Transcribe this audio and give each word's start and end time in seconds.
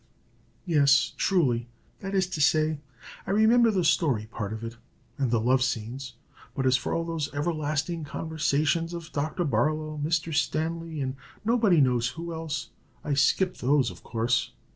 "Yes, 0.65 1.13
truly; 1.15 1.69
that 1.99 2.15
is 2.15 2.25
to 2.29 2.41
say, 2.41 2.79
I 3.27 3.29
remember 3.29 3.69
the 3.69 3.83
story 3.83 4.25
part 4.25 4.51
of 4.51 4.63
it, 4.63 4.75
and 5.19 5.29
the 5.29 5.39
love 5.39 5.61
scenes; 5.61 6.15
but 6.55 6.65
as 6.65 6.75
for 6.75 6.95
all 6.95 7.05
those 7.05 7.31
everlasting 7.35 8.03
conversations 8.03 8.95
of 8.95 9.11
Dr. 9.13 9.43
Barlow, 9.45 10.01
Mr. 10.03 10.33
Stanley, 10.33 11.01
and 11.01 11.17
nobody 11.45 11.79
knows 11.81 12.07
who 12.07 12.33
else, 12.33 12.71
I 13.03 13.13
skipped 13.13 13.61
those, 13.61 13.91
of 13.91 14.01
course. 14.01 14.53